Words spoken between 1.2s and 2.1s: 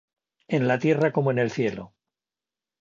en el cielo.